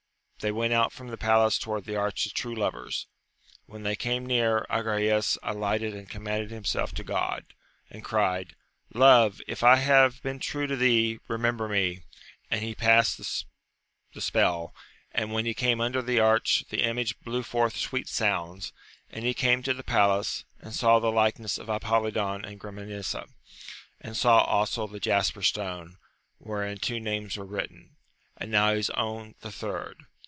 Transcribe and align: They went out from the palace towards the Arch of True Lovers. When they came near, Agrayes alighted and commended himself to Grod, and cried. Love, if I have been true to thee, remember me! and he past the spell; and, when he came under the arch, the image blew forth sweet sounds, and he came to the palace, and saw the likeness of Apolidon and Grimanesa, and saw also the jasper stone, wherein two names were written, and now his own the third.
They 0.43 0.51
went 0.51 0.73
out 0.73 0.91
from 0.91 1.09
the 1.09 1.19
palace 1.19 1.59
towards 1.59 1.85
the 1.85 1.95
Arch 1.95 2.25
of 2.25 2.33
True 2.33 2.55
Lovers. 2.55 3.05
When 3.67 3.83
they 3.83 3.95
came 3.95 4.25
near, 4.25 4.65
Agrayes 4.71 5.37
alighted 5.43 5.93
and 5.93 6.09
commended 6.09 6.49
himself 6.49 6.91
to 6.95 7.03
Grod, 7.03 7.43
and 7.91 8.03
cried. 8.03 8.55
Love, 8.91 9.39
if 9.45 9.63
I 9.63 9.75
have 9.75 10.19
been 10.23 10.39
true 10.39 10.65
to 10.65 10.75
thee, 10.75 11.19
remember 11.27 11.67
me! 11.69 12.01
and 12.49 12.63
he 12.63 12.73
past 12.73 13.45
the 14.13 14.19
spell; 14.19 14.73
and, 15.11 15.31
when 15.31 15.45
he 15.45 15.53
came 15.53 15.79
under 15.79 16.01
the 16.01 16.19
arch, 16.19 16.65
the 16.71 16.81
image 16.81 17.19
blew 17.19 17.43
forth 17.43 17.77
sweet 17.77 18.07
sounds, 18.07 18.73
and 19.11 19.23
he 19.23 19.35
came 19.35 19.61
to 19.61 19.75
the 19.75 19.83
palace, 19.83 20.43
and 20.59 20.73
saw 20.73 20.97
the 20.97 21.11
likeness 21.11 21.59
of 21.59 21.69
Apolidon 21.69 22.43
and 22.45 22.59
Grimanesa, 22.59 23.27
and 23.99 24.17
saw 24.17 24.39
also 24.39 24.87
the 24.87 24.99
jasper 24.99 25.43
stone, 25.43 25.97
wherein 26.39 26.79
two 26.79 26.99
names 26.99 27.37
were 27.37 27.45
written, 27.45 27.95
and 28.37 28.49
now 28.49 28.73
his 28.73 28.89
own 28.89 29.35
the 29.41 29.51
third. 29.51 30.07